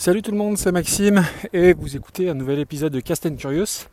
Salut 0.00 0.22
tout 0.22 0.30
le 0.30 0.38
monde, 0.38 0.56
c'est 0.56 0.72
Maxime 0.72 1.22
et 1.52 1.74
vous 1.74 1.94
écoutez 1.94 2.30
un 2.30 2.32
nouvel 2.32 2.58
épisode 2.58 2.90
de 2.90 3.00
Cast 3.00 3.36
Curious. 3.36 3.84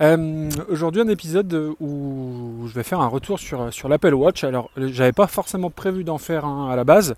Euh, 0.00 0.50
Aujourd'hui 0.68 1.00
un 1.00 1.06
épisode 1.06 1.76
où 1.78 2.66
je 2.66 2.74
vais 2.74 2.82
faire 2.82 3.00
un 3.00 3.06
retour 3.06 3.38
sur, 3.38 3.72
sur 3.72 3.88
l'Apple 3.88 4.14
Watch. 4.14 4.42
Alors 4.42 4.68
j'avais 4.76 5.12
pas 5.12 5.28
forcément 5.28 5.70
prévu 5.70 6.02
d'en 6.02 6.18
faire 6.18 6.44
un 6.44 6.72
à 6.72 6.74
la 6.74 6.82
base, 6.82 7.14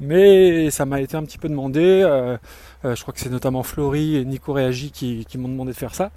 mais 0.00 0.68
ça 0.72 0.84
m'a 0.84 1.00
été 1.00 1.16
un 1.16 1.22
petit 1.22 1.38
peu 1.38 1.48
demandé. 1.48 2.02
Euh, 2.04 2.36
euh, 2.84 2.96
je 2.96 3.02
crois 3.02 3.14
que 3.14 3.20
c'est 3.20 3.30
notamment 3.30 3.62
Flory 3.62 4.16
et 4.16 4.24
Nico 4.24 4.52
Réagi 4.52 4.90
qui, 4.90 5.38
m'ont 5.38 5.46
demandé 5.46 5.70
de 5.70 5.76
faire 5.76 5.94
ça. 5.94 6.10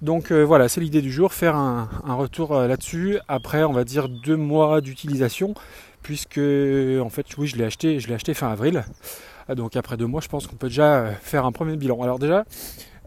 Donc 0.00 0.32
voilà, 0.32 0.70
c'est 0.70 0.80
l'idée 0.80 1.02
du 1.02 1.12
jour, 1.12 1.34
faire 1.34 1.54
un, 1.54 1.90
un 2.02 2.14
retour 2.14 2.54
là-dessus 2.54 3.18
après 3.28 3.62
on 3.64 3.74
va 3.74 3.84
dire 3.84 4.08
deux 4.08 4.38
mois 4.38 4.80
d'utilisation, 4.80 5.52
puisque 6.00 6.38
en 6.38 7.10
fait 7.10 7.26
oui 7.36 7.46
je 7.46 7.56
l'ai 7.56 7.64
acheté, 7.64 8.00
je 8.00 8.08
l'ai 8.08 8.14
acheté 8.14 8.32
fin 8.32 8.48
avril. 8.48 8.84
Ah, 9.50 9.56
donc 9.56 9.74
après 9.74 9.96
deux 9.96 10.06
mois, 10.06 10.20
je 10.20 10.28
pense 10.28 10.46
qu'on 10.46 10.54
peut 10.54 10.68
déjà 10.68 10.94
euh, 10.94 11.12
faire 11.22 11.44
un 11.44 11.50
premier 11.50 11.76
bilan. 11.76 12.00
Alors 12.02 12.20
déjà, 12.20 12.44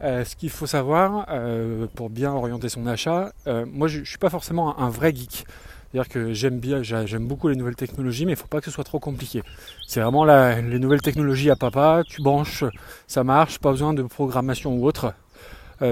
euh, 0.03 0.25
ce 0.25 0.35
qu'il 0.35 0.49
faut 0.49 0.65
savoir 0.67 1.25
euh, 1.29 1.87
pour 1.95 2.09
bien 2.09 2.33
orienter 2.33 2.67
son 2.67 2.85
achat, 2.85 3.31
moi 3.65 3.87
je, 3.87 4.01
ne 4.01 4.03
suis 4.03 4.17
pas 4.17 4.29
forcément 4.29 4.77
un, 4.77 4.89
vrai 4.89 5.15
geek. 5.15 5.45
C'est-à-dire 5.91 6.09
que 6.09 6.33
j'aime 6.33 6.59
bien, 6.59 6.83
j'aime 6.83 7.27
beaucoup 7.27 7.47
les 7.47 7.55
nouvelles 7.55 7.77
technologies, 7.77 8.25
mais 8.25 8.33
il 8.33 8.35
ne 8.35 8.39
faut 8.39 8.47
pas 8.47 8.59
que 8.59 8.65
ce 8.65 8.71
soit 8.71 8.83
trop 8.83 8.99
compliqué. 8.99 9.41
C'est 9.87 10.01
vraiment 10.01 10.25
les 10.25 10.79
nouvelles 10.79 11.01
technologies 11.01 11.49
à 11.49 11.55
papa, 11.55 12.01
tu 12.05 12.21
branches, 12.21 12.65
ça 13.07 13.23
marche, 13.23 13.59
pas 13.59 13.71
besoin 13.71 13.93
de 13.93 14.03
programmation 14.03 14.75
ou 14.75 14.85
autre. 14.85 15.13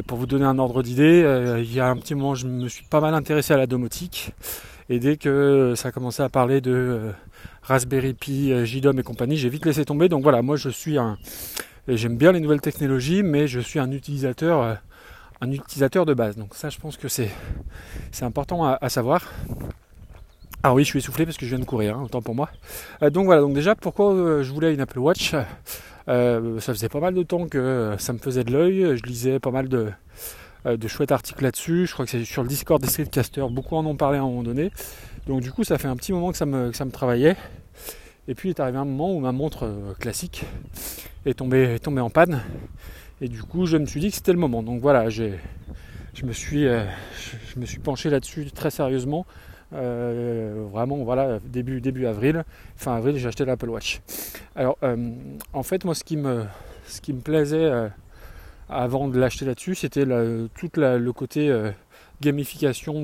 Pour 0.08 0.18
vous 0.18 0.26
donner 0.26 0.46
un 0.46 0.58
ordre 0.60 0.84
d'idée, 0.84 1.24
il 1.60 1.74
y 1.74 1.80
a 1.80 1.88
un 1.88 1.96
petit 1.96 2.16
moment, 2.16 2.36
je 2.36 2.48
me 2.48 2.68
suis 2.68 2.86
pas 2.86 3.00
mal 3.00 3.14
intéressé 3.14 3.54
à 3.54 3.58
la 3.58 3.68
domotique. 3.68 4.34
Et 4.90 5.00
dès 5.00 5.16
que 5.16 5.76
ça 5.78 5.90
a 5.90 5.92
commencé 5.92 6.24
à 6.24 6.30
parler 6.30 6.60
de 6.60 7.14
Raspberry 7.64 8.14
Pi, 8.14 8.52
euh, 8.52 8.66
JDOM 8.66 9.00
et 9.00 9.04
compagnie, 9.04 9.38
j'ai 9.38 9.50
vite 9.50 9.66
laissé 9.66 9.86
tomber. 9.86 10.10
Donc 10.10 10.24
voilà, 10.24 10.42
moi 10.42 10.56
je 10.56 10.70
suis 10.70 10.98
un, 10.98 11.18
j'aime 11.88 12.18
bien 12.18 12.32
les 12.32 12.40
nouvelles 12.40 12.62
technologies, 12.62 13.24
mais 13.24 13.48
je 13.48 13.60
suis 13.60 13.80
un 13.80 13.92
utilisateur, 13.92 14.62
euh, 14.62 14.74
un 15.42 15.52
utilisateur 15.52 16.06
de 16.06 16.14
base. 16.14 16.36
Donc 16.38 16.56
ça, 16.56 16.70
je 16.70 16.80
pense 16.80 16.98
que 16.98 17.08
c'est, 17.08 17.30
c'est 18.12 18.26
important 18.26 18.66
à, 18.66 18.90
savoir. 18.90 19.32
Ah 20.64 20.74
oui, 20.74 20.84
je 20.84 20.90
suis 20.90 21.00
essoufflé 21.00 21.26
parce 21.26 21.38
que 21.38 21.46
je 21.46 21.52
viens 21.52 21.60
de 21.60 21.66
courir, 21.68 21.98
hein, 21.98 22.04
autant 22.04 22.22
pour 22.22 22.36
moi. 22.36 22.50
Euh, 23.04 23.10
donc 23.10 23.26
voilà, 23.26 23.42
donc 23.42 23.54
déjà 23.54 23.76
pourquoi 23.76 24.42
je 24.42 24.52
voulais 24.52 24.74
une 24.74 24.82
Apple 24.82 25.00
Watch? 25.00 25.36
Ça 26.08 26.74
faisait 26.74 26.90
pas 26.90 27.00
mal 27.00 27.14
de 27.14 27.24
temps 27.24 27.48
que 27.48 27.96
ça 27.98 28.12
me 28.12 28.18
faisait 28.18 28.44
de 28.44 28.52
l'œil. 28.52 28.98
Je 28.98 29.04
lisais 29.04 29.40
pas 29.40 29.52
mal 29.52 29.70
de, 29.70 29.92
de 30.66 30.88
chouettes 30.88 31.12
articles 31.12 31.44
là-dessus. 31.44 31.88
Je 31.88 31.94
crois 31.94 32.06
que 32.06 32.12
c'est 32.12 32.26
sur 32.26 32.44
le 32.44 32.48
Discord 32.48 32.82
des 32.82 32.88
Streetcasters, 32.88 33.50
beaucoup 33.50 33.76
en 33.76 33.86
ont 33.86 33.96
parlé 33.96 34.18
à 34.18 34.22
un 34.22 34.26
moment 34.26 34.44
donné. 34.44 34.72
Donc 35.28 35.42
du 35.42 35.52
coup, 35.52 35.64
ça 35.64 35.78
fait 35.78 35.88
un 35.88 35.96
petit 35.96 36.14
moment 36.14 36.32
que 36.32 36.38
ça 36.38 36.46
me, 36.46 36.72
que 36.72 36.78
ça 36.78 36.86
me 36.86 36.92
travaillait. 36.92 37.36
Et 38.28 38.36
puis 38.36 38.50
il 38.50 38.52
est 38.52 38.60
arrivé 38.60 38.78
un 38.78 38.86
moment 38.86 39.14
où 39.14 39.20
ma 39.20 39.32
montre 39.32 39.66
euh, 39.66 39.94
classique 40.00 40.46
est 41.26 41.34
tombée, 41.34 41.76
est 41.76 41.80
tombée 41.80 42.02
en 42.02 42.10
panne. 42.10 42.42
Et 43.22 43.28
du 43.28 43.44
coup, 43.44 43.66
je 43.66 43.78
me 43.78 43.86
suis 43.86 44.00
dit 44.00 44.10
que 44.10 44.16
c'était 44.16 44.32
le 44.32 44.40
moment. 44.40 44.64
Donc 44.64 44.82
voilà, 44.82 45.10
je 45.10 45.32
me 46.24 46.34
suis, 46.34 46.66
euh, 46.66 46.84
je, 47.54 47.60
me 47.60 47.66
suis 47.66 47.80
penché 47.80 48.10
là-dessus 48.10 48.50
très 48.52 48.72
sérieusement. 48.72 49.26
Euh, 49.74 50.66
vraiment, 50.72 50.98
voilà, 50.98 51.40
début, 51.46 51.82
début 51.82 52.06
avril, 52.06 52.44
fin 52.76 52.96
avril, 52.96 53.18
j'ai 53.18 53.28
acheté 53.28 53.46
l'Apple 53.46 53.70
Watch. 53.70 54.02
Alors, 54.56 54.78
euh, 54.84 55.12
en 55.54 55.64
fait, 55.64 55.86
moi, 55.86 55.96
ce 55.96 56.04
qui 56.04 56.18
me, 56.18 56.46
ce 56.88 57.00
qui 57.00 57.14
me 57.14 57.22
plaisait 57.22 57.58
euh, 57.58 57.88
avant 58.72 59.08
de 59.08 59.20
l'acheter 59.20 59.46
là-dessus, 59.46 59.76
c'était 59.76 60.06
tout 60.56 60.70
le 60.76 61.12
côté 61.12 61.50
euh, 61.50 61.72
gamification 62.22 63.04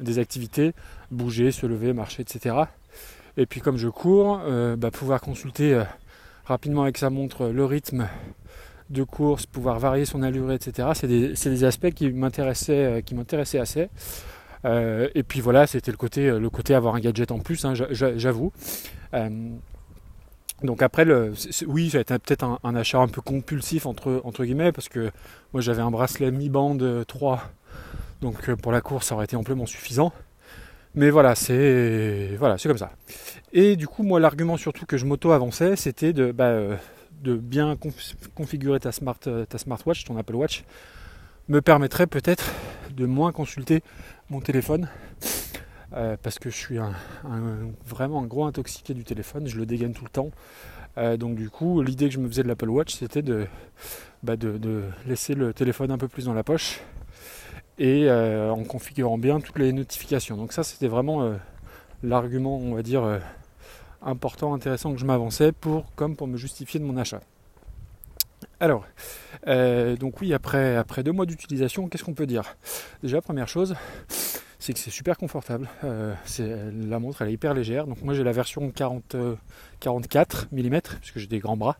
des 0.00 0.18
activités, 0.18 0.72
bouger, 1.10 1.50
se 1.50 1.66
lever, 1.66 1.92
marcher, 1.92 2.22
etc. 2.22 2.56
Et 3.36 3.46
puis, 3.46 3.60
comme 3.60 3.78
je 3.78 3.88
cours, 3.88 4.40
euh, 4.44 4.76
bah, 4.76 4.90
pouvoir 4.90 5.20
consulter 5.20 5.74
euh, 5.74 5.84
rapidement 6.44 6.82
avec 6.82 6.98
sa 6.98 7.10
montre 7.10 7.48
le 7.48 7.64
rythme 7.64 8.06
de 8.90 9.02
course, 9.02 9.46
pouvoir 9.46 9.78
varier 9.78 10.04
son 10.04 10.22
allure, 10.22 10.52
etc. 10.52 10.88
C'est 10.94 11.08
des, 11.08 11.64
aspects 11.64 11.90
qui 11.90 12.10
m'intéressaient, 12.12 13.02
assez. 13.58 13.88
Et 14.66 15.22
puis 15.22 15.40
voilà, 15.40 15.66
c'était 15.66 15.90
le 15.90 15.96
côté, 15.96 16.74
avoir 16.74 16.94
un 16.94 17.00
gadget 17.00 17.32
en 17.32 17.38
plus, 17.38 17.64
hein, 17.64 17.74
j'a- 17.74 17.92
j'a- 17.92 18.16
j'avoue. 18.16 18.52
Euh, 20.62 20.66
donc 20.66 20.82
après, 20.82 21.06
oui, 21.66 21.90
ça 21.90 21.98
a 21.98 22.00
été 22.02 22.18
peut-être 22.18 22.44
un, 22.62 22.74
achat 22.74 22.98
un 22.98 23.08
peu 23.08 23.20
compulsif 23.20 23.86
entre, 23.86 24.20
entre 24.24 24.44
guillemets, 24.44 24.72
parce 24.72 24.88
que 24.88 25.10
moi 25.52 25.60
j'avais 25.60 25.82
un 25.82 25.90
bracelet 25.90 26.30
Mi 26.30 26.48
Band 26.48 26.78
3, 27.06 27.42
donc 28.20 28.48
euh, 28.48 28.56
pour 28.56 28.72
la 28.72 28.80
course 28.80 29.08
ça 29.08 29.14
aurait 29.14 29.24
été 29.24 29.36
amplement 29.36 29.66
suffisant. 29.66 30.12
Mais 30.94 31.10
voilà, 31.10 31.34
c'est 31.34 32.38
comme 32.66 32.78
ça. 32.78 32.92
Et 33.52 33.74
du 33.74 33.88
coup, 33.88 34.04
moi, 34.04 34.20
l'argument 34.20 34.56
surtout 34.56 34.86
que 34.86 34.96
je 34.96 35.06
m'auto-avançais, 35.06 35.74
c'était 35.74 36.12
de, 36.12 36.30
bah, 36.30 36.44
euh, 36.46 36.76
de 37.22 37.34
bien 37.34 37.74
conf- 37.74 38.14
configurer 38.34 38.78
ta, 38.78 38.92
smart, 38.92 39.18
euh, 39.26 39.44
ta 39.44 39.58
smartwatch, 39.58 40.04
ton 40.04 40.16
Apple 40.16 40.36
Watch, 40.36 40.62
me 41.48 41.60
permettrait 41.60 42.06
peut-être 42.06 42.52
de 42.92 43.06
moins 43.06 43.32
consulter 43.32 43.82
mon 44.30 44.40
téléphone. 44.40 44.88
Euh, 45.96 46.16
parce 46.20 46.38
que 46.38 46.50
je 46.50 46.56
suis 46.56 46.78
vraiment 47.86 48.22
un 48.22 48.26
gros 48.26 48.44
intoxiqué 48.44 48.94
du 48.94 49.04
téléphone, 49.04 49.46
je 49.46 49.56
le 49.56 49.66
dégaine 49.66 49.92
tout 49.92 50.04
le 50.04 50.10
temps. 50.10 50.30
Euh, 50.98 51.16
donc 51.16 51.36
du 51.36 51.50
coup, 51.50 51.82
l'idée 51.82 52.08
que 52.08 52.14
je 52.14 52.18
me 52.18 52.28
faisais 52.28 52.42
de 52.42 52.48
l'Apple 52.48 52.68
Watch, 52.68 52.94
c'était 52.94 53.22
de, 53.22 53.46
bah, 54.22 54.34
laisser 55.06 55.34
le 55.34 55.52
téléphone 55.52 55.90
un 55.90 55.98
peu 55.98 56.08
plus 56.08 56.26
dans 56.26 56.34
la 56.34 56.42
poche 56.42 56.80
et 57.78 58.08
euh, 58.08 58.50
en 58.50 58.62
configurant 58.64 59.18
bien 59.18 59.40
toutes 59.40 59.58
les 59.58 59.72
notifications. 59.72 60.36
Donc 60.36 60.52
ça, 60.52 60.62
c'était 60.62 60.88
vraiment 60.88 61.32
l'argument, 62.02 62.56
on 62.56 62.74
va 62.74 62.82
dire, 62.82 63.20
important, 64.02 64.54
intéressant 64.54 64.92
que 64.92 65.00
je 65.00 65.06
m'avançais 65.06 65.52
pour, 65.52 65.92
comme 65.94 66.16
pour 66.16 66.26
me 66.26 66.36
justifier 66.36 66.80
de 66.80 66.84
mon 66.84 66.96
achat. 66.96 67.20
Alors, 68.60 68.84
donc 69.98 70.20
oui, 70.20 70.32
après, 70.32 70.76
après 70.76 71.02
deux 71.02 71.12
mois 71.12 71.26
d'utilisation, 71.26 71.88
qu'est-ce 71.88 72.04
qu'on 72.04 72.14
peut 72.14 72.26
dire? 72.26 72.56
Déjà, 73.02 73.20
première 73.20 73.48
chose, 73.48 73.74
c'est 74.64 74.72
que 74.72 74.78
c'est 74.78 74.90
super 74.90 75.18
confortable. 75.18 75.68
Euh, 75.84 76.14
la 76.88 76.98
montre, 76.98 77.20
elle 77.20 77.28
est 77.28 77.34
hyper 77.34 77.52
légère. 77.52 77.86
Donc 77.86 78.00
moi, 78.02 78.14
j'ai 78.14 78.24
la 78.24 78.32
version 78.32 78.70
40, 78.70 79.14
euh, 79.14 79.34
44 79.80 80.48
mm, 80.52 80.80
puisque 81.00 81.18
j'ai 81.18 81.26
des 81.26 81.38
grands 81.38 81.58
bras. 81.58 81.76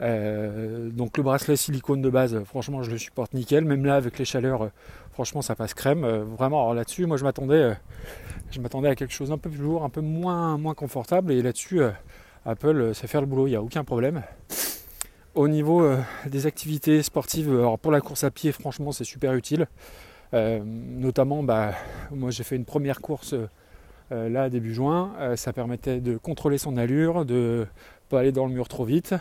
Euh, 0.00 0.88
donc 0.90 1.16
le 1.18 1.22
bracelet 1.22 1.54
silicone 1.54 2.02
de 2.02 2.10
base, 2.10 2.42
franchement, 2.44 2.82
je 2.82 2.90
le 2.90 2.98
supporte 2.98 3.32
nickel. 3.32 3.64
Même 3.64 3.84
là, 3.84 3.94
avec 3.94 4.18
les 4.18 4.24
chaleurs, 4.24 4.62
euh, 4.62 4.68
franchement, 5.12 5.40
ça 5.40 5.54
passe 5.54 5.72
crème. 5.72 6.02
Euh, 6.02 6.24
vraiment, 6.24 6.72
là-dessus, 6.72 7.06
moi, 7.06 7.16
je 7.16 7.22
m'attendais, 7.22 7.76
à 8.88 8.94
quelque 8.96 9.12
chose 9.12 9.28
d'un 9.28 9.38
peu 9.38 9.48
plus 9.48 9.60
lourd, 9.60 9.84
un 9.84 9.90
peu 9.90 10.00
moins, 10.00 10.58
moins 10.58 10.74
confortable. 10.74 11.30
Et 11.30 11.42
là-dessus, 11.42 11.80
Apple 12.44 12.92
sait 12.92 13.06
faire 13.06 13.20
le 13.20 13.28
boulot, 13.28 13.46
il 13.46 13.50
n'y 13.50 13.56
a 13.56 13.62
aucun 13.62 13.84
problème. 13.84 14.24
Au 15.36 15.46
niveau 15.46 15.88
des 16.26 16.46
activités 16.46 17.04
sportives, 17.04 17.50
alors 17.50 17.78
pour 17.78 17.92
la 17.92 18.00
course 18.00 18.24
à 18.24 18.32
pied, 18.32 18.50
franchement, 18.50 18.90
c'est 18.90 19.04
super 19.04 19.34
utile. 19.34 19.68
Euh, 20.32 20.60
notamment, 20.64 21.42
bah, 21.42 21.74
moi, 22.10 22.30
j'ai 22.30 22.44
fait 22.44 22.56
une 22.56 22.64
première 22.64 23.00
course 23.00 23.34
euh, 24.12 24.28
là 24.28 24.50
début 24.50 24.74
juin. 24.74 25.12
Euh, 25.18 25.36
ça 25.36 25.52
permettait 25.52 26.00
de 26.00 26.16
contrôler 26.16 26.58
son 26.58 26.76
allure, 26.76 27.24
de 27.24 27.66
pas 28.08 28.20
aller 28.20 28.32
dans 28.32 28.46
le 28.46 28.52
mur 28.52 28.68
trop 28.68 28.84
vite. 28.84 29.14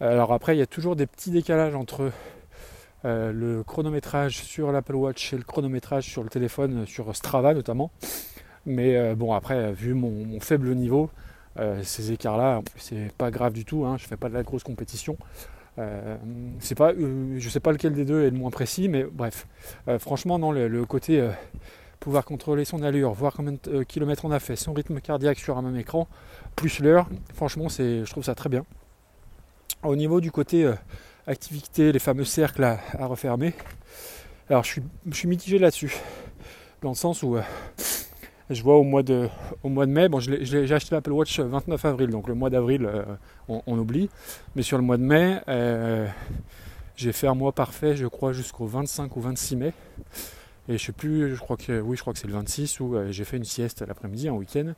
Alors 0.00 0.32
après, 0.32 0.56
il 0.56 0.58
y 0.58 0.62
a 0.62 0.66
toujours 0.66 0.96
des 0.96 1.06
petits 1.06 1.30
décalages 1.30 1.74
entre 1.74 2.10
le 3.04 3.62
chronométrage 3.62 4.42
sur 4.42 4.72
l'Apple 4.72 4.96
Watch 4.96 5.32
et 5.32 5.36
le 5.36 5.44
chronométrage 5.44 6.04
sur 6.04 6.24
le 6.24 6.28
téléphone, 6.28 6.86
sur 6.86 7.14
Strava 7.14 7.54
notamment. 7.54 7.92
Mais 8.66 9.14
bon, 9.14 9.32
après, 9.32 9.72
vu 9.72 9.94
mon, 9.94 10.38
faible 10.40 10.74
niveau, 10.74 11.08
ces 11.82 12.12
écarts-là, 12.12 12.60
c'est 12.76 13.10
pas 13.16 13.30
grave 13.30 13.54
du 13.54 13.64
tout. 13.64 13.86
Hein, 13.86 13.96
je 13.96 14.06
fais 14.06 14.18
pas 14.18 14.28
de 14.28 14.34
la 14.34 14.42
grosse 14.42 14.64
compétition. 14.64 15.16
Euh, 15.78 16.16
c'est 16.58 16.74
pas, 16.74 16.92
euh, 16.92 17.36
je 17.38 17.48
sais 17.48 17.60
pas 17.60 17.72
lequel 17.72 17.92
des 17.92 18.04
deux 18.04 18.24
est 18.24 18.30
le 18.30 18.38
moins 18.38 18.50
précis, 18.50 18.88
mais 18.88 19.04
bref. 19.04 19.46
Euh, 19.88 19.98
franchement, 19.98 20.38
non, 20.38 20.52
le, 20.52 20.84
côté 20.84 21.20
euh, 21.20 21.30
pouvoir 22.00 22.24
contrôler 22.24 22.64
son 22.64 22.82
allure, 22.82 23.12
voir 23.12 23.34
combien 23.34 23.56
de 23.62 23.82
kilomètres 23.82 24.24
on 24.24 24.30
a 24.30 24.40
fait, 24.40 24.56
son 24.56 24.72
rythme 24.72 25.00
cardiaque 25.00 25.38
sur 25.38 25.58
un 25.58 25.62
même 25.62 25.76
écran, 25.76 26.08
plus 26.54 26.80
l'heure, 26.80 27.08
franchement, 27.34 27.68
c'est, 27.68 28.04
je 28.04 28.10
trouve 28.10 28.24
ça 28.24 28.34
très 28.34 28.48
bien. 28.48 28.64
Au 29.82 29.96
niveau 29.96 30.20
du 30.20 30.32
côté 30.32 30.68
activité, 31.26 31.92
les 31.92 31.98
fameux 31.98 32.24
cercles 32.24 32.64
à, 32.64 33.06
refermer, 33.06 33.54
alors 34.48 34.64
je 34.64 34.80
suis, 35.12 35.28
mitigé 35.28 35.58
là-dessus, 35.58 35.94
dans 36.82 36.90
le 36.90 36.94
sens 36.94 37.22
où 37.22 37.36
je 38.50 38.62
vois 38.62 38.76
au 38.76 38.82
mois 38.82 39.02
de, 39.02 39.28
au 39.62 39.68
mois 39.68 39.86
de 39.86 39.90
mai, 39.90 40.08
bon, 40.08 40.20
j'ai 40.20 40.72
acheté 40.72 40.94
l'Apple 40.94 41.12
Watch 41.12 41.40
29 41.40 41.84
avril, 41.84 42.10
donc 42.10 42.28
le 42.28 42.34
mois 42.34 42.50
d'avril, 42.50 42.86
euh, 42.86 43.04
on, 43.48 43.78
oublie, 43.78 44.08
mais 44.54 44.62
sur 44.62 44.78
le 44.78 44.84
mois 44.84 44.96
de 44.96 45.02
mai, 45.02 45.40
euh, 45.48 46.06
j'ai 46.96 47.12
fait 47.12 47.26
un 47.26 47.34
mois 47.34 47.52
parfait, 47.52 47.96
je 47.96 48.06
crois, 48.06 48.32
jusqu'au 48.32 48.66
25 48.66 49.16
ou 49.16 49.20
26 49.20 49.56
mai. 49.56 49.72
Et 50.68 50.78
je 50.78 50.84
sais 50.84 50.92
plus, 50.92 51.34
je 51.34 51.40
crois 51.40 51.56
que 51.56 51.80
oui, 51.80 51.96
je 51.96 52.00
crois 52.00 52.12
que 52.12 52.18
c'est 52.18 52.26
le 52.26 52.32
26 52.32 52.80
où 52.80 52.96
euh, 52.96 53.12
j'ai 53.12 53.24
fait 53.24 53.36
une 53.36 53.44
sieste 53.44 53.84
l'après-midi, 53.86 54.28
un 54.28 54.32
week-end. 54.32 54.72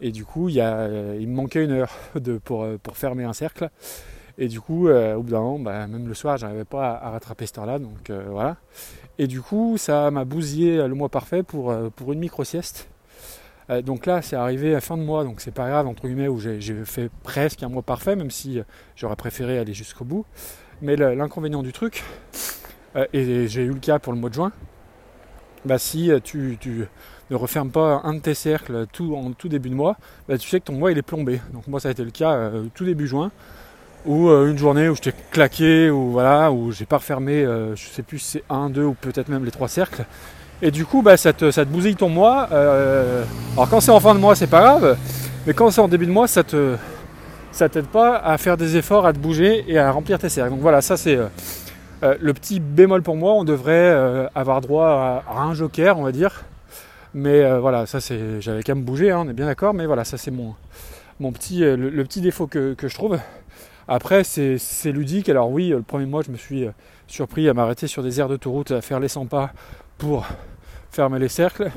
Et 0.00 0.10
du 0.10 0.24
coup, 0.24 0.48
il, 0.48 0.60
euh, 0.60 1.18
me 1.20 1.26
manquait 1.26 1.64
une 1.64 1.72
heure 1.72 1.92
pour, 2.44 2.62
euh, 2.62 2.78
pour 2.82 2.96
fermer 2.96 3.24
un 3.24 3.34
cercle. 3.34 3.70
Et 4.38 4.48
du 4.48 4.60
coup, 4.60 4.88
euh, 4.88 5.14
au 5.14 5.22
bout 5.22 5.30
d'un 5.30 5.40
moment, 5.40 5.58
bah, 5.58 5.86
même 5.86 6.06
le 6.06 6.14
soir, 6.14 6.36
j'arrivais 6.36 6.64
pas 6.64 6.94
à, 6.94 7.10
rattraper 7.10 7.46
cette 7.46 7.58
heure-là. 7.58 7.78
Donc 7.78 8.10
euh, 8.10 8.26
voilà. 8.30 8.56
Et 9.18 9.26
du 9.26 9.40
coup, 9.40 9.76
ça 9.78 10.10
m'a 10.10 10.24
bousillé 10.24 10.76
le 10.86 10.94
mois 10.94 11.08
parfait 11.08 11.42
pour, 11.42 11.70
euh, 11.70 11.88
pour 11.94 12.12
une 12.12 12.18
micro-sieste. 12.18 12.88
Donc 13.82 14.06
là, 14.06 14.22
c'est 14.22 14.36
arrivé 14.36 14.74
à 14.74 14.80
fin 14.80 14.96
de 14.96 15.02
mois, 15.02 15.24
donc 15.24 15.40
c'est 15.40 15.54
pas 15.54 15.68
grave, 15.68 15.86
entre 15.86 16.06
guillemets, 16.06 16.28
où 16.28 16.38
j'ai 16.38 16.84
fait 16.84 17.10
presque 17.22 17.62
un 17.62 17.68
mois 17.68 17.82
parfait, 17.82 18.14
même 18.14 18.30
si 18.30 18.60
j'aurais 18.94 19.16
préféré 19.16 19.58
aller 19.58 19.74
jusqu'au 19.74 20.04
bout. 20.04 20.24
Mais 20.82 20.94
l'inconvénient 20.96 21.62
du 21.62 21.72
truc, 21.72 22.04
et 23.12 23.48
j'ai 23.48 23.62
eu 23.62 23.72
le 23.72 23.80
cas 23.80 23.98
pour 23.98 24.12
le 24.12 24.20
mois 24.20 24.30
de 24.30 24.34
juin, 24.34 24.52
bah 25.64 25.78
si 25.78 26.10
tu, 26.22 26.58
ne 27.30 27.36
refermes 27.36 27.72
pas 27.72 28.02
un 28.04 28.14
de 28.14 28.20
tes 28.20 28.34
cercles 28.34 28.86
tout, 28.92 29.16
en 29.16 29.32
tout 29.32 29.48
début 29.48 29.70
de 29.70 29.74
mois, 29.74 29.96
bah 30.28 30.38
tu 30.38 30.48
sais 30.48 30.60
que 30.60 30.66
ton 30.66 30.74
mois 30.74 30.92
il 30.92 30.98
est 30.98 31.02
plombé. 31.02 31.40
Donc 31.52 31.66
moi 31.66 31.80
ça 31.80 31.88
a 31.88 31.92
été 31.92 32.04
le 32.04 32.12
cas 32.12 32.52
tout 32.72 32.84
début 32.84 33.08
juin 33.08 33.32
ou 34.06 34.28
euh, 34.28 34.50
une 34.50 34.56
journée 34.56 34.88
où 34.88 34.94
je 34.94 35.02
t'ai 35.02 35.12
claqué, 35.30 35.90
ou 35.90 36.12
voilà, 36.12 36.52
où 36.52 36.72
j'ai 36.72 36.86
pas 36.86 36.98
refermé, 36.98 37.44
euh, 37.44 37.74
je 37.74 37.88
sais 37.88 38.02
plus 38.02 38.18
si 38.20 38.30
c'est 38.30 38.44
un, 38.48 38.70
deux 38.70 38.84
ou 38.84 38.94
peut-être 38.94 39.28
même 39.28 39.44
les 39.44 39.50
trois 39.50 39.68
cercles. 39.68 40.04
Et 40.62 40.70
du 40.70 40.84
coup, 40.84 41.02
bah, 41.02 41.16
ça, 41.16 41.32
te, 41.32 41.50
ça 41.50 41.64
bousille 41.64 41.96
ton 41.96 42.08
mois. 42.08 42.48
Euh, 42.52 43.24
alors 43.54 43.68
quand 43.68 43.80
c'est 43.80 43.90
en 43.90 44.00
fin 44.00 44.14
de 44.14 44.20
mois, 44.20 44.34
c'est 44.34 44.46
pas 44.46 44.60
grave, 44.60 44.96
mais 45.46 45.54
quand 45.54 45.70
c'est 45.70 45.80
en 45.80 45.88
début 45.88 46.06
de 46.06 46.12
mois, 46.12 46.26
ça 46.26 46.42
te, 46.42 46.76
ça 47.52 47.68
t'aide 47.68 47.86
pas 47.86 48.16
à 48.16 48.38
faire 48.38 48.56
des 48.56 48.76
efforts, 48.76 49.06
à 49.06 49.12
te 49.12 49.18
bouger 49.18 49.64
et 49.68 49.78
à 49.78 49.90
remplir 49.90 50.18
tes 50.18 50.28
cercles. 50.28 50.50
Donc 50.50 50.60
voilà, 50.60 50.80
ça 50.80 50.96
c'est 50.96 51.18
le 52.02 52.32
petit 52.34 52.60
bémol 52.60 53.02
pour 53.02 53.16
moi. 53.16 53.32
On 53.34 53.44
devrait 53.44 54.28
avoir 54.34 54.60
droit 54.60 55.22
à, 55.28 55.40
un 55.40 55.54
joker, 55.54 55.98
on 55.98 56.02
va 56.02 56.12
dire. 56.12 56.44
Mais 57.14 57.58
voilà, 57.58 57.86
ça 57.86 58.00
c'est, 58.00 58.40
j'avais 58.40 58.62
qu'à 58.62 58.74
me 58.74 58.82
bouger, 58.82 59.10
hein, 59.10 59.22
on 59.26 59.28
est 59.28 59.34
bien 59.34 59.46
d'accord. 59.46 59.74
Mais 59.74 59.86
voilà, 59.86 60.04
ça 60.04 60.16
c'est 60.16 60.30
mon, 60.30 60.54
mon 61.20 61.32
petit, 61.32 61.60
le, 61.60 62.04
petit 62.04 62.20
défaut 62.22 62.46
que, 62.46 62.74
que 62.74 62.88
je 62.88 62.94
trouve. 62.94 63.18
Après, 63.88 64.24
c'est 64.24 64.58
ludique. 64.92 65.28
Alors 65.28 65.50
oui, 65.50 65.68
le 65.68 65.82
premier 65.82 66.06
mois, 66.06 66.22
je 66.22 66.30
me 66.30 66.36
suis 66.36 66.64
euh, 66.64 66.70
surpris 67.06 67.48
à 67.48 67.54
m'arrêter 67.54 67.86
sur 67.86 68.02
des 68.02 68.18
aires 68.18 68.28
d'autoroute, 68.28 68.72
à 68.72 68.80
faire 68.80 68.98
les 68.98 69.08
100 69.08 69.26
pas 69.26 69.52
pour 69.98 70.26
fermer 70.90 71.18
les 71.18 71.28
cercles. 71.28 71.70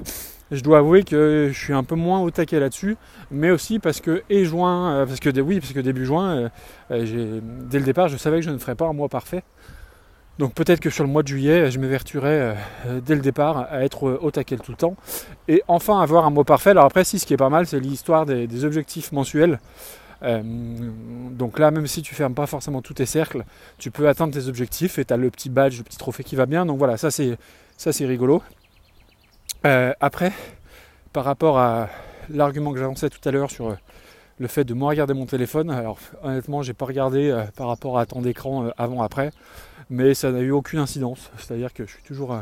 Je 0.51 0.61
dois 0.61 0.79
avouer 0.79 1.03
que 1.03 1.49
je 1.53 1.57
suis 1.57 1.73
un 1.73 1.83
peu 1.83 1.95
moins 1.95 2.21
au 2.21 2.31
taquet 2.31 2.59
là-dessus, 2.59 2.97
mais 3.29 3.51
aussi 3.51 3.77
parce 3.77 4.01
que 4.01 4.23
et 4.29 4.45
juin, 4.45 4.91
euh, 4.91 5.05
parce 5.05 5.19
que 5.19 5.39
oui, 5.39 5.59
parce 5.59 5.73
que 5.73 5.79
début 5.79 6.05
juin, 6.05 6.49
euh, 6.89 7.39
dès 7.69 7.77
le 7.77 7.85
départ, 7.85 8.07
je 8.07 8.17
savais 8.17 8.37
que 8.37 8.45
je 8.45 8.49
ne 8.49 8.57
ferais 8.57 8.75
pas 8.75 8.87
un 8.87 8.93
mois 8.93 9.09
parfait. 9.09 9.43
Donc 10.39 10.53
peut-être 10.53 10.79
que 10.79 10.89
sur 10.89 11.03
le 11.03 11.09
mois 11.09 11.21
de 11.21 11.27
juillet, 11.27 11.69
je 11.69 11.79
m'éverturais 11.79 12.55
dès 13.05 13.13
le 13.13 13.19
départ 13.21 13.67
à 13.69 13.83
être 13.83 14.09
au 14.21 14.31
taquet 14.31 14.55
tout 14.55 14.71
le 14.71 14.77
temps. 14.77 14.95
Et 15.49 15.61
enfin 15.67 15.99
avoir 15.99 16.25
un 16.25 16.29
mois 16.29 16.45
parfait. 16.45 16.69
Alors 16.69 16.85
après, 16.85 17.03
si 17.03 17.19
ce 17.19 17.25
qui 17.25 17.33
est 17.33 17.37
pas 17.37 17.49
mal, 17.49 17.67
c'est 17.67 17.81
l'histoire 17.81 18.25
des, 18.25 18.63
objectifs 18.63 19.11
mensuels. 19.11 19.59
Euh, 20.23 20.41
donc 21.31 21.59
là, 21.59 21.71
même 21.71 21.87
si 21.87 22.01
tu 22.01 22.15
fermes 22.15 22.33
pas 22.33 22.45
forcément 22.45 22.81
tous 22.81 22.93
tes 22.93 23.05
cercles, 23.05 23.43
tu 23.77 23.91
peux 23.91 24.07
atteindre 24.07 24.33
tes 24.33 24.47
objectifs 24.47 24.97
et 24.97 25.05
tu 25.05 25.13
as 25.13 25.17
le 25.17 25.29
petit 25.29 25.49
badge, 25.49 25.77
le 25.77 25.83
petit 25.83 25.97
trophée 25.97 26.23
qui 26.23 26.35
va 26.35 26.45
bien. 26.45 26.65
Donc 26.65 26.77
voilà, 26.77 26.97
ça 26.97 27.11
c'est 27.11 27.37
ça 27.79 27.93
c'est 27.93 28.05
rigolo. 28.05 28.43
Euh, 29.65 29.93
après, 30.01 30.33
par 31.13 31.23
rapport 31.23 31.57
à 31.57 31.87
l'argument 32.29 32.73
que 32.73 32.77
j'avançais 32.77 33.09
tout 33.09 33.21
à 33.23 33.31
l'heure 33.31 33.49
sur 33.49 33.73
le 34.37 34.47
fait 34.47 34.65
de 34.65 34.73
moins 34.73 34.89
regarder 34.89 35.13
mon 35.13 35.25
téléphone, 35.25 35.71
alors 35.71 35.97
honnêtement, 36.21 36.61
j'ai 36.61 36.73
pas 36.73 36.85
regardé 36.85 37.29
euh, 37.29 37.45
par 37.55 37.67
rapport 37.67 37.97
à 37.97 38.05
temps 38.05 38.21
d'écran 38.21 38.69
avant 38.77 39.01
après, 39.01 39.31
mais 39.89 40.13
ça 40.13 40.29
n'a 40.29 40.41
eu 40.41 40.51
aucune 40.51 40.79
incidence. 40.79 41.31
C'est-à-dire 41.37 41.73
que 41.73 41.85
je 41.85 41.93
suis 41.93 42.03
toujours 42.03 42.37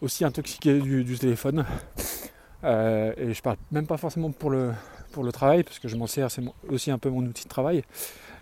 aussi 0.00 0.24
intoxiqué 0.24 0.78
du, 0.78 1.18
téléphone. 1.18 1.64
et 2.62 3.34
je 3.34 3.42
parle 3.42 3.56
même 3.72 3.88
pas 3.88 3.96
forcément 3.96 4.30
pour 4.30 4.50
le, 4.50 4.70
pour 5.10 5.24
le 5.24 5.32
travail, 5.32 5.64
parce 5.64 5.80
que 5.80 5.88
je 5.88 5.96
m'en 5.96 6.06
sers, 6.06 6.30
c'est 6.30 6.42
aussi 6.68 6.92
un 6.92 6.98
peu 6.98 7.10
mon 7.10 7.22
outil 7.22 7.44
de 7.44 7.48
travail. 7.48 7.82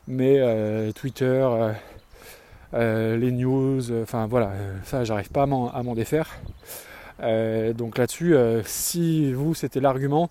Mais 0.06 0.36
euh, 0.38 0.92
Twitter, 0.92 1.48
euh, 2.74 2.78
euh, 2.80 3.16
les 3.16 3.32
news, 3.32 3.80
enfin 4.02 4.26
voilà, 4.26 4.52
ça 4.84 5.04
j'arrive 5.04 5.30
pas 5.30 5.42
à 5.42 5.46
m'en 5.46 5.94
défaire. 5.94 6.28
donc 7.20 7.98
là-dessus, 7.98 8.34
si 8.64 9.32
vous 9.32 9.54
c'était 9.54 9.80
l'argument 9.80 10.30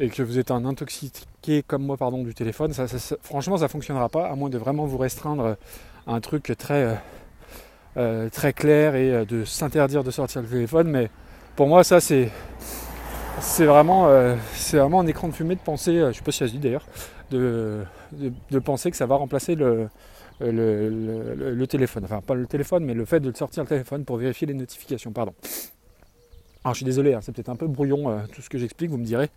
et 0.00 0.08
que 0.08 0.22
vous 0.22 0.38
êtes 0.38 0.50
un 0.50 0.64
intoxiqué 0.64 1.62
comme 1.62 1.84
moi 1.84 1.96
pardon 1.96 2.22
du 2.22 2.34
téléphone, 2.34 2.72
ça, 2.72 2.86
franchement 3.22 3.56
ça 3.56 3.68
fonctionnera 3.68 4.08
pas, 4.08 4.26
à 4.28 4.34
moins 4.34 4.50
de 4.50 4.58
vraiment 4.58 4.86
vous 4.86 4.98
restreindre 4.98 5.56
à 6.06 6.14
un 6.14 6.20
truc 6.20 6.52
très, 6.58 6.98
très 8.32 8.52
clair 8.52 8.94
et 8.94 9.24
de 9.26 9.44
s'interdire 9.44 10.04
de 10.04 10.10
sortir 10.10 10.42
le 10.42 10.48
téléphone. 10.48 10.88
Mais 10.88 11.10
pour 11.56 11.68
moi 11.68 11.84
ça 11.84 12.00
c'est 12.00 12.30
c'est 13.40 13.66
vraiment, 13.66 14.08
euh, 14.08 14.36
vraiment 14.72 15.00
un 15.00 15.06
écran 15.06 15.28
de 15.28 15.32
fumée 15.32 15.54
de 15.54 15.60
penser, 15.60 15.98
euh, 15.98 16.12
je 16.12 16.18
sais 16.18 16.24
pas 16.24 16.32
si 16.32 16.38
ça 16.38 16.46
se 16.46 16.52
dit 16.52 16.58
d'ailleurs, 16.58 16.86
de, 17.30 17.84
de, 18.12 18.58
penser 18.58 18.90
que 18.90 18.96
ça 18.96 19.06
va 19.06 19.16
remplacer 19.16 19.54
le, 19.54 19.88
le, 20.40 21.64
téléphone. 21.66 22.04
Enfin, 22.04 22.20
pas 22.20 22.34
le 22.34 22.46
téléphone, 22.46 22.84
mais 22.84 22.94
le 22.94 23.04
fait 23.04 23.20
de 23.20 23.34
sortir 23.36 23.62
le 23.62 23.68
téléphone 23.68 24.04
pour 24.04 24.16
vérifier 24.16 24.46
les 24.46 24.54
notifications, 24.54 25.12
pardon. 25.12 25.34
Alors 26.64 26.74
je 26.74 26.78
suis 26.78 26.86
désolé, 26.86 27.12
hein, 27.12 27.20
c'est 27.20 27.32
peut-être 27.32 27.50
un 27.50 27.56
peu 27.56 27.66
brouillon 27.66 28.10
euh, 28.10 28.20
tout 28.32 28.40
ce 28.40 28.48
que 28.48 28.56
j'explique, 28.58 28.90
vous 28.90 28.98
me 28.98 29.04
direz. 29.04 29.28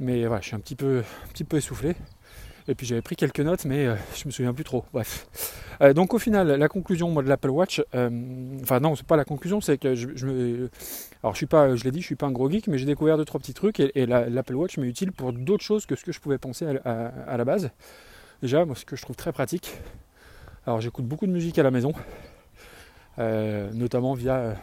Mais 0.00 0.26
voilà, 0.26 0.40
je 0.40 0.46
suis 0.46 0.56
un 0.56 0.60
petit 0.60 0.76
peu, 0.76 1.02
un 1.24 1.28
petit 1.28 1.44
peu 1.44 1.58
essoufflé. 1.58 1.94
Et 2.66 2.74
puis 2.74 2.86
j'avais 2.86 3.02
pris 3.02 3.14
quelques 3.14 3.40
notes, 3.40 3.66
mais 3.66 3.86
euh, 3.86 3.94
je 4.14 4.26
me 4.26 4.30
souviens 4.30 4.54
plus 4.54 4.64
trop. 4.64 4.84
Bref. 4.92 5.26
Euh, 5.82 5.92
donc 5.92 6.14
au 6.14 6.18
final, 6.18 6.48
la 6.48 6.68
conclusion 6.68 7.10
moi, 7.10 7.22
de 7.22 7.28
l'Apple 7.28 7.50
Watch, 7.50 7.82
euh, 7.94 8.10
enfin 8.62 8.80
non, 8.80 8.96
c'est 8.96 9.06
pas 9.06 9.16
la 9.16 9.24
conclusion, 9.24 9.60
c'est 9.60 9.76
que 9.76 9.94
je, 9.94 10.26
me, 10.26 10.70
alors 11.22 11.34
je 11.34 11.38
suis 11.38 11.46
pas, 11.46 11.76
je 11.76 11.84
l'ai 11.84 11.90
dit, 11.90 12.00
je 12.00 12.06
suis 12.06 12.16
pas 12.16 12.26
un 12.26 12.32
gros 12.32 12.50
geek, 12.50 12.68
mais 12.68 12.78
j'ai 12.78 12.86
découvert 12.86 13.18
deux 13.18 13.24
trois 13.26 13.40
petits 13.40 13.54
trucs 13.54 13.80
et, 13.80 14.06
l'Apple 14.06 14.54
Watch 14.54 14.78
m'est 14.78 14.86
utile 14.86 15.12
pour 15.12 15.32
d'autres 15.32 15.64
choses 15.64 15.84
que 15.84 15.94
ce 15.94 16.04
que 16.04 16.12
je 16.12 16.20
pouvais 16.20 16.38
penser 16.38 16.66
à, 16.84 17.36
la 17.36 17.44
base. 17.44 17.70
Déjà, 18.40 18.64
moi, 18.64 18.74
ce 18.76 18.84
que 18.84 18.96
je 18.96 19.02
trouve 19.02 19.16
très 19.16 19.32
pratique. 19.32 19.74
Alors 20.66 20.80
j'écoute 20.80 21.04
beaucoup 21.04 21.26
de 21.26 21.32
musique 21.32 21.58
à 21.58 21.62
la 21.62 21.70
maison, 21.70 21.92
notamment 23.18 24.14
via 24.14 24.54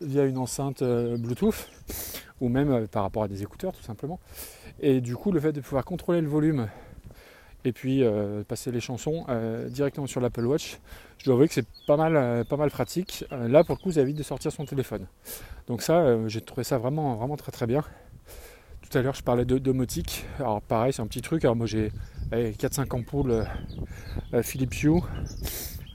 via 0.00 0.24
une 0.24 0.38
enceinte 0.38 0.82
Bluetooth 0.82 1.68
ou 2.40 2.48
même 2.48 2.86
par 2.88 3.02
rapport 3.02 3.24
à 3.24 3.28
des 3.28 3.42
écouteurs 3.42 3.72
tout 3.72 3.82
simplement. 3.82 4.20
Et 4.80 5.00
du 5.00 5.16
coup, 5.16 5.32
le 5.32 5.40
fait 5.40 5.52
de 5.52 5.60
pouvoir 5.60 5.84
contrôler 5.84 6.20
le 6.20 6.28
volume 6.28 6.68
et 7.64 7.72
puis 7.72 8.04
euh, 8.04 8.44
passer 8.44 8.70
les 8.70 8.80
chansons 8.80 9.24
euh, 9.28 9.68
directement 9.68 10.06
sur 10.06 10.20
l'Apple 10.20 10.44
Watch. 10.44 10.78
Je 11.18 11.24
dois 11.24 11.34
avouer 11.34 11.48
que 11.48 11.54
c'est 11.54 11.66
pas 11.86 11.96
mal, 11.96 12.16
euh, 12.16 12.44
pas 12.44 12.56
mal 12.56 12.70
pratique. 12.70 13.24
là, 13.30 13.64
pour 13.64 13.76
le 13.76 13.82
coup, 13.82 13.92
ça 13.92 14.00
évite 14.00 14.16
de 14.16 14.22
sortir 14.22 14.52
son 14.52 14.64
téléphone. 14.64 15.06
Donc 15.66 15.82
ça, 15.82 16.28
j'ai 16.28 16.40
trouvé 16.40 16.64
ça 16.64 16.78
vraiment, 16.78 17.16
vraiment 17.16 17.36
très 17.36 17.52
très 17.52 17.66
bien. 17.66 17.82
Tout 18.88 18.96
à 18.96 19.02
l'heure, 19.02 19.14
je 19.14 19.22
parlais 19.22 19.44
de 19.44 19.58
domotique. 19.58 20.24
Alors 20.38 20.62
pareil, 20.62 20.92
c'est 20.92 21.02
un 21.02 21.06
petit 21.06 21.20
truc. 21.20 21.44
Alors 21.44 21.56
moi, 21.56 21.66
j'ai 21.66 21.90
4-5 22.32 22.94
ampoules 22.94 23.46
Philips 24.42 24.82
Hue. 24.82 25.00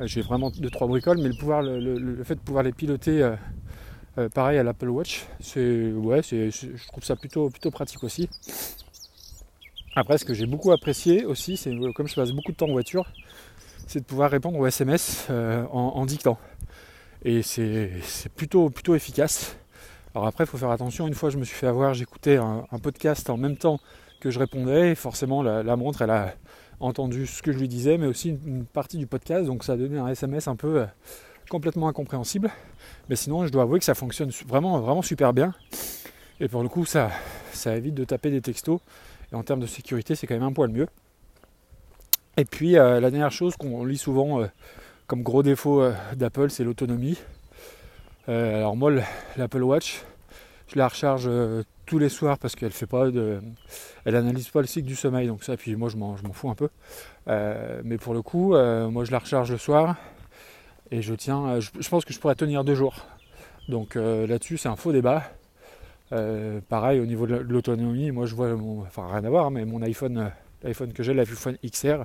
j'ai 0.01 0.21
vraiment 0.21 0.49
2-3 0.49 0.87
bricoles, 0.87 1.17
mais 1.17 1.29
le, 1.29 1.35
pouvoir, 1.35 1.61
le, 1.61 2.23
fait 2.23 2.35
de 2.35 2.39
pouvoir 2.39 2.63
les 2.63 2.71
piloter 2.71 3.35
pareil 4.33 4.57
à 4.57 4.63
l'Apple 4.63 4.89
Watch, 4.89 5.25
c'est 5.39 5.63
je 5.63 6.87
trouve 6.87 7.03
ça 7.03 7.15
plutôt, 7.15 7.49
plutôt 7.49 7.71
pratique 7.71 8.03
aussi. 8.03 8.29
Après, 9.95 10.17
ce 10.17 10.25
que 10.25 10.33
j'ai 10.33 10.47
beaucoup 10.47 10.71
apprécié 10.71 11.23
aussi, 11.23 11.55
c'est 11.55 11.71
euh, 11.71 11.91
comme 11.93 12.07
je 12.07 12.15
passe 12.15 12.31
beaucoup 12.31 12.51
de 12.51 12.57
temps 12.57 12.67
en 12.67 12.71
voiture, 12.71 13.05
c'est 13.85 13.99
de 13.99 14.05
pouvoir 14.05 14.31
répondre 14.31 14.57
aux 14.57 14.65
SMS 14.65 15.27
euh, 15.29 15.65
en, 15.67 16.05
dictant. 16.07 16.39
Et 17.23 17.43
c'est 17.43 17.91
plutôt, 18.35 18.71
plutôt 18.71 18.95
efficace. 18.95 19.55
Alors 20.15 20.25
après, 20.25 20.45
il 20.45 20.47
faut 20.47 20.57
faire 20.57 20.71
attention. 20.71 21.07
Une 21.07 21.13
fois, 21.13 21.29
je 21.29 21.37
me 21.37 21.43
suis 21.43 21.55
fait 21.55 21.67
avoir, 21.67 21.93
j'écoutais 21.93 22.37
un, 22.37 22.65
podcast 22.81 23.29
en 23.29 23.37
même 23.37 23.55
temps 23.55 23.79
que 24.23 24.31
je 24.31 24.39
répondais. 24.39 24.91
Et 24.91 24.95
forcément, 24.95 25.43
la, 25.43 25.75
montre, 25.75 26.01
elle 26.01 26.09
a 26.09 26.33
entendu 26.79 27.27
ce 27.27 27.41
que 27.41 27.51
je 27.51 27.59
lui 27.59 27.67
disais, 27.67 27.97
mais 27.97 28.07
aussi 28.07 28.29
une, 28.45 28.65
partie 28.65 28.97
du 28.97 29.05
podcast. 29.05 29.45
Donc 29.45 29.63
ça 29.63 29.73
a 29.73 29.77
donné 29.77 29.99
un 29.99 30.07
SMS 30.07 30.47
un 30.47 30.55
peu 30.55 30.81
euh, 30.81 30.85
complètement 31.49 31.87
incompréhensible. 31.89 32.49
Mais 33.09 33.15
sinon, 33.15 33.45
je 33.45 33.51
dois 33.51 33.63
avouer 33.63 33.79
que 33.79 33.85
ça 33.85 33.93
fonctionne 33.93 34.31
vraiment, 34.47 34.79
vraiment 34.79 35.01
super 35.01 35.33
bien. 35.33 35.53
Et 36.39 36.47
pour 36.47 36.63
le 36.63 36.69
coup, 36.69 36.85
ça, 36.85 37.11
ça 37.51 37.75
évite 37.75 37.93
de 37.93 38.05
taper 38.05 38.31
des 38.31 38.41
textos 38.41 38.79
en 39.33 39.43
termes 39.43 39.61
de 39.61 39.65
sécurité, 39.65 40.13
c'est 40.13 40.27
quand 40.27 40.35
même 40.35 40.43
un 40.43 40.53
poil 40.53 40.69
mieux. 40.69 40.87
Et 42.37 42.45
puis 42.45 42.77
euh, 42.77 42.99
la 42.99 43.09
dernière 43.09 43.31
chose 43.31 43.55
qu'on 43.55 43.83
lit 43.83 43.97
souvent 43.97 44.41
euh, 44.41 44.47
comme 45.07 45.23
gros 45.23 45.41
défaut 45.41 45.83
d'Apple, 46.15 46.51
c'est 46.51 46.63
l'autonomie. 46.63 47.17
alors 48.27 48.75
moi, 48.75 48.91
l'Apple 49.37 49.63
Watch, 49.63 50.03
je 50.67 50.77
la 50.77 50.87
recharge 50.87 51.27
tous 51.85 51.99
les 51.99 52.09
soirs 52.09 52.37
parce 52.37 52.55
qu'elle 52.55 52.71
fait 52.71 52.87
pas 52.87 53.07
elle 54.05 54.15
analyse 54.15 54.49
pas 54.49 54.61
le 54.61 54.67
cycle 54.67 54.87
du 54.87 54.95
sommeil, 54.95 55.27
donc 55.27 55.43
ça, 55.43 55.57
puis 55.57 55.75
moi 55.75 55.89
je 55.89 55.97
m'en, 55.97 56.15
fous 56.33 56.49
un 56.49 56.55
peu. 56.55 56.69
mais 57.83 57.97
pour 57.97 58.13
le 58.13 58.21
coup, 58.21 58.51
moi 58.51 59.03
je 59.05 59.11
la 59.11 59.19
recharge 59.19 59.51
le 59.51 59.57
soir 59.57 59.95
et 60.91 61.01
je 61.01 61.13
tiens, 61.13 61.59
je, 61.59 61.69
je 61.79 61.89
pense 61.89 62.05
que 62.05 62.13
je 62.13 62.19
pourrais 62.19 62.35
tenir 62.35 62.63
deux 62.63 62.75
jours. 62.75 63.05
Donc 63.69 63.95
là-dessus, 63.95 64.57
c'est 64.57 64.69
un 64.69 64.75
faux 64.75 64.91
débat. 64.91 65.23
Euh, 66.13 66.59
pareil 66.69 66.99
au 66.99 67.05
niveau 67.05 67.25
de 67.25 67.35
l'autonomie, 67.35 68.11
moi 68.11 68.27
je 68.27 68.35
vois 68.35 68.53
mon, 68.55 68.81
enfin 68.81 69.07
rien 69.07 69.23
à 69.23 69.29
voir, 69.29 69.49
mais 69.49 69.65
mon 69.65 69.81
iPhone, 69.81 70.17
euh, 70.17 70.29
l'iPhone 70.61 70.93
que 70.93 71.01
j'ai, 71.01 71.13
l'iPhone 71.13 71.57
XR, 71.65 72.03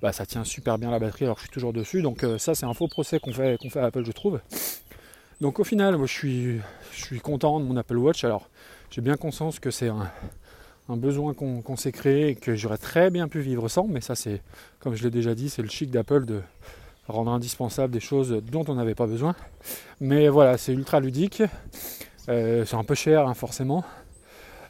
bah, 0.00 0.12
ça 0.12 0.26
tient 0.26 0.44
super 0.44 0.78
bien 0.78 0.92
la 0.92 1.00
batterie 1.00 1.24
alors 1.24 1.38
je 1.38 1.42
suis 1.42 1.50
toujours 1.50 1.72
dessus. 1.72 2.02
Donc 2.02 2.22
euh, 2.22 2.38
ça 2.38 2.54
c'est 2.54 2.66
un 2.66 2.74
faux 2.74 2.86
procès 2.86 3.18
qu'on 3.18 3.32
fait, 3.32 3.58
qu'on 3.58 3.68
fait 3.68 3.80
à 3.80 3.86
Apple 3.86 4.04
je 4.04 4.12
trouve. 4.12 4.40
Donc 5.40 5.58
au 5.58 5.64
final, 5.64 5.96
moi 5.96 6.06
je 6.06 6.12
suis, 6.12 6.60
je 6.92 7.04
suis 7.04 7.20
content 7.20 7.58
de 7.58 7.64
mon 7.64 7.76
Apple 7.76 7.96
Watch. 7.96 8.22
Alors 8.22 8.48
j'ai 8.90 9.00
bien 9.00 9.16
conscience 9.16 9.58
que 9.60 9.70
c'est 9.70 9.88
un, 9.88 10.10
besoin 10.96 11.34
qu'on 11.34 11.76
s'est 11.76 11.92
créé 11.92 12.28
et 12.28 12.34
que 12.34 12.54
j'aurais 12.54 12.78
très 12.78 13.10
bien 13.10 13.28
pu 13.28 13.40
vivre 13.40 13.68
sans, 13.68 13.86
mais 13.86 14.00
ça 14.00 14.14
c'est, 14.14 14.40
comme 14.80 14.94
je 14.94 15.04
l'ai 15.04 15.10
déjà 15.10 15.34
dit, 15.34 15.50
c'est 15.50 15.62
le 15.62 15.68
chic 15.68 15.90
d'Apple 15.90 16.24
de 16.24 16.40
rendre 17.08 17.30
indispensable 17.30 17.92
des 17.92 18.00
choses 18.00 18.42
dont 18.50 18.64
on 18.68 18.74
n'avait 18.74 18.94
pas 18.94 19.06
besoin. 19.06 19.34
Mais 20.00 20.28
voilà, 20.28 20.58
c'est 20.58 20.72
ultra 20.72 21.00
ludique. 21.00 21.42
Euh, 22.28 22.64
c'est 22.64 22.76
un 22.76 22.84
peu 22.84 22.94
cher, 22.94 23.26
hein, 23.26 23.34
forcément. 23.34 23.84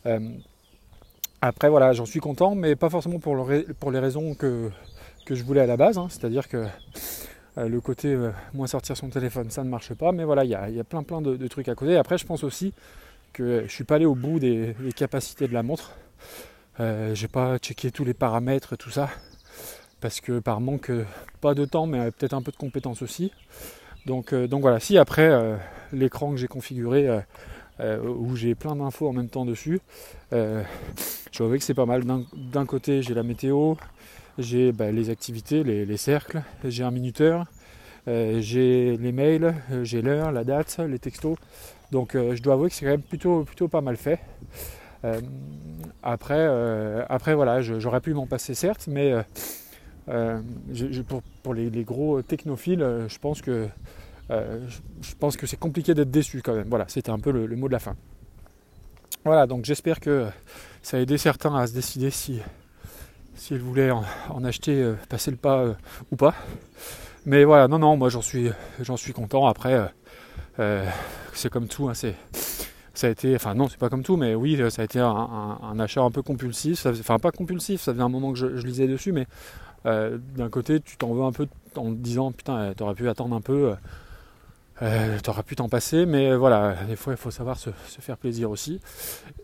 Euh, 0.06 0.20
Après 1.40 1.68
voilà, 1.68 1.92
j'en 1.92 2.06
suis 2.06 2.20
content, 2.20 2.54
mais 2.54 2.76
pas 2.76 2.88
forcément 2.88 3.18
pour, 3.18 3.36
les 3.48 3.98
raisons 3.98 4.34
que, 4.34 4.70
je 5.28 5.42
voulais 5.42 5.60
à 5.60 5.66
la 5.66 5.76
base. 5.76 5.98
Hein. 5.98 6.06
C'est-à-dire 6.10 6.48
que 6.48 6.66
euh, 7.58 7.68
le 7.68 7.80
côté 7.80 8.16
moins 8.54 8.66
sortir 8.66 8.96
son 8.96 9.08
téléphone, 9.08 9.50
ça 9.50 9.64
ne 9.64 9.68
marche 9.68 9.94
pas. 9.94 10.12
Mais 10.12 10.24
voilà, 10.24 10.44
il 10.44 10.50
y 10.50 10.54
a, 10.54 10.84
plein 10.84 11.02
plein 11.02 11.20
de, 11.20 11.46
trucs 11.48 11.68
à 11.68 11.74
côté. 11.74 11.96
Après, 11.96 12.18
je 12.18 12.26
pense 12.26 12.44
aussi 12.44 12.72
je 13.38 13.68
suis 13.68 13.84
pas 13.84 13.96
allé 13.96 14.06
au 14.06 14.14
bout 14.14 14.38
des, 14.38 14.74
capacités 14.96 15.48
de 15.48 15.54
la 15.54 15.62
montre. 15.62 15.92
Euh, 16.80 17.14
j'ai 17.14 17.28
pas 17.28 17.58
checké 17.58 17.90
tous 17.90 18.04
les 18.04 18.14
paramètres, 18.14 18.76
tout 18.76 18.90
ça, 18.90 19.08
parce 20.00 20.20
que 20.20 20.38
par 20.38 20.60
manque, 20.60 20.90
pas 21.40 21.54
de 21.54 21.64
temps, 21.64 21.86
mais 21.86 22.10
peut-être 22.10 22.34
un 22.34 22.42
peu 22.42 22.52
de 22.52 22.56
compétences 22.56 23.02
aussi. 23.02 23.32
Donc, 24.06 24.34
donc 24.34 24.62
voilà, 24.62 24.80
si 24.80 24.96
après 24.96 25.30
l'écran 25.92 26.30
que 26.30 26.36
j'ai 26.36 26.48
configuré 26.48 27.08
euh, 27.80 28.00
où 28.02 28.34
j'ai 28.34 28.56
plein 28.56 28.74
d'infos 28.74 29.08
en 29.08 29.12
même 29.12 29.28
temps 29.28 29.44
dessus. 29.44 29.80
Euh, 30.32 30.64
je 31.30 31.42
vois 31.44 31.56
que 31.56 31.62
c'est 31.62 31.74
pas 31.74 31.86
mal. 31.86 32.02
D'un 32.34 32.66
côté, 32.66 33.02
j'ai 33.02 33.14
la 33.14 33.22
météo, 33.22 33.74
j'ai 34.36 34.72
bah, 34.72 34.90
les 34.90 35.10
activités, 35.10 35.62
les, 35.62 35.96
cercles, 35.96 36.42
j'ai 36.64 36.82
un 36.82 36.90
minuteur, 36.90 37.46
euh, 38.08 38.40
j'ai 38.40 38.96
les 38.96 39.12
mails, 39.12 39.54
j'ai 39.82 40.02
l'heure, 40.02 40.32
la 40.32 40.42
date, 40.42 40.78
les 40.78 40.98
textos. 40.98 41.36
Donc 41.92 42.14
je 42.14 42.42
dois 42.42 42.54
avouer 42.54 42.68
que 42.68 42.74
c'est 42.74 42.84
quand 42.84 42.90
même 42.90 43.02
plutôt, 43.02 43.44
plutôt 43.44 43.68
pas 43.68 43.80
mal 43.80 43.96
fait. 43.96 44.18
après, 46.02 46.46
après 47.08 47.34
voilà, 47.34 47.62
j'aurais 47.62 48.00
pu 48.00 48.12
m'en 48.12 48.26
passer 48.26 48.54
certes, 48.54 48.88
mais 48.90 49.14
pour, 51.42 51.54
les, 51.54 51.84
gros 51.84 52.20
technophiles, 52.20 53.06
je 53.08 53.18
pense 53.18 53.40
que 53.40 53.68
euh, 54.30 54.66
que 55.38 55.46
c'est 55.46 55.58
compliqué 55.58 55.94
d'être 55.94 56.10
déçu 56.10 56.42
quand 56.42 56.54
même. 56.54 56.68
Voilà, 56.68 56.84
c'était 56.88 57.10
un 57.10 57.18
peu 57.18 57.30
le, 57.30 57.56
mot 57.56 57.68
de 57.68 57.72
la 57.72 57.78
fin. 57.78 57.96
Voilà, 59.24 59.46
donc 59.46 59.64
j'espère 59.64 60.00
que 60.00 60.26
ça 60.82 60.96
a 60.96 61.00
aidé 61.00 61.18
certains 61.18 61.54
à 61.54 61.66
se 61.66 61.72
décider 61.72 62.10
si 62.10 62.40
s'ils 63.34 63.58
voulaient 63.58 63.92
en, 63.92 64.44
acheter, 64.44 64.82
euh, 64.82 64.94
passer 65.08 65.30
le 65.30 65.36
pas 65.36 65.60
euh, 65.60 65.74
ou 66.10 66.16
pas. 66.16 66.34
Mais 67.26 67.44
voilà, 67.44 67.68
non, 67.68 67.78
non, 67.78 67.96
moi 67.96 68.08
j'en 68.08 68.22
suis, 68.22 68.50
j'en 68.80 68.96
suis 68.96 69.12
content. 69.12 69.46
Après, 69.46 69.78
c'est 71.34 71.50
comme 71.50 71.68
tout, 71.68 71.88
hein, 71.88 71.94
c'est, 71.94 72.14
ça 72.94 73.06
a 73.06 73.10
été, 73.10 73.34
enfin 73.34 73.54
non, 73.54 73.68
c'est 73.68 73.78
pas 73.78 73.88
comme 73.88 74.02
tout, 74.02 74.16
mais 74.16 74.34
oui, 74.34 74.60
ça 74.70 74.82
a 74.82 74.84
été 74.84 74.98
un, 75.00 75.78
achat 75.78 76.02
un 76.02 76.10
peu 76.10 76.22
compulsif. 76.22 76.86
enfin, 76.86 77.18
pas 77.18 77.30
compulsif, 77.30 77.80
ça 77.80 77.92
faisait 77.92 78.02
un 78.02 78.08
moment 78.08 78.32
que 78.32 78.38
je, 78.38 78.66
lisais 78.66 78.88
dessus, 78.88 79.12
mais 79.12 79.26
d'un 79.84 80.48
côté, 80.50 80.80
tu 80.80 80.96
t'en 80.96 81.12
veux 81.12 81.22
un 81.22 81.32
peu 81.32 81.46
en 81.76 81.90
te 81.90 81.96
disant, 81.96 82.32
putain, 82.32 82.72
t'aurais 82.74 82.94
pu 82.94 83.08
attendre 83.08 83.36
un 83.36 83.40
peu 83.40 83.74
euh, 84.82 85.18
tu 85.22 85.30
auras 85.30 85.42
pu 85.42 85.56
t'en 85.56 85.68
passer, 85.68 86.06
mais 86.06 86.34
voilà, 86.36 86.74
des 86.88 86.96
fois 86.96 87.12
il 87.12 87.16
faut 87.16 87.30
savoir 87.30 87.58
se, 87.58 87.70
faire 88.00 88.16
plaisir 88.16 88.50
aussi. 88.50 88.80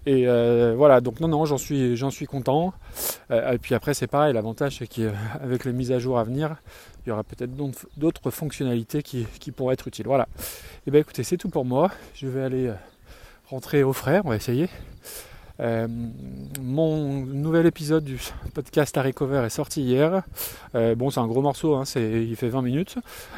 Et 0.06 0.28
euh, 0.28 0.74
voilà, 0.76 1.00
donc 1.00 1.20
non, 1.20 1.28
non, 1.28 1.44
j'en 1.44 1.58
suis, 1.58 1.96
j'en 1.96 2.10
suis 2.10 2.26
content. 2.26 2.72
Euh, 3.30 3.52
et 3.52 3.58
puis 3.58 3.74
après, 3.74 3.94
c'est 3.94 4.06
pareil, 4.06 4.32
l'avantage 4.32 4.78
c'est 4.78 4.86
qu'avec 4.86 5.64
les 5.64 5.72
mises 5.72 5.92
à 5.92 5.98
jour 5.98 6.18
à 6.18 6.24
venir, 6.24 6.56
il 7.04 7.08
y 7.08 7.12
aura 7.12 7.24
peut-être 7.24 7.52
d'autres 7.96 8.30
fonctionnalités 8.30 9.02
qui, 9.02 9.26
qui, 9.40 9.50
pourraient 9.50 9.74
être 9.74 9.88
utiles. 9.88 10.06
Voilà. 10.06 10.28
Et 10.86 10.90
bien 10.90 11.00
écoutez, 11.00 11.24
c'est 11.24 11.36
tout 11.36 11.48
pour 11.48 11.64
moi. 11.64 11.90
Je 12.14 12.26
vais 12.26 12.42
aller 12.42 12.72
rentrer 13.48 13.82
au 13.82 13.92
frais, 13.92 14.20
on 14.24 14.30
va 14.30 14.36
essayer. 14.36 14.68
Euh, 15.60 15.86
mon 16.60 17.24
nouvel 17.26 17.66
épisode 17.66 18.04
du 18.04 18.18
podcast 18.54 18.96
à 18.96 19.02
Recover 19.02 19.44
est 19.44 19.50
sorti 19.50 19.82
hier. 19.82 20.22
Euh, 20.74 20.94
bon, 20.94 21.10
c'est 21.10 21.20
un 21.20 21.26
gros 21.26 21.42
morceau, 21.42 21.76
hein, 21.76 21.84
il 21.96 22.34
fait 22.36 22.48
20 22.48 22.62
minutes. 22.62 22.96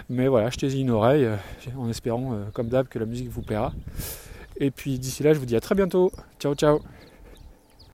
Mais 0.08 0.28
voilà, 0.28 0.50
jetez-y 0.50 0.80
une 0.80 0.90
oreille 0.90 1.24
euh, 1.24 1.36
en 1.76 1.88
espérant, 1.88 2.38
comme 2.52 2.68
d'hab, 2.68 2.88
que 2.88 2.98
la 2.98 3.06
musique 3.06 3.28
vous 3.28 3.42
plaira. 3.42 3.72
Et 4.58 4.70
puis 4.70 4.98
d'ici 4.98 5.22
là, 5.22 5.34
je 5.34 5.38
vous 5.38 5.46
dis 5.46 5.56
à 5.56 5.60
très 5.60 5.74
bientôt. 5.74 6.10
Ciao, 6.38 6.54
ciao 6.54 6.80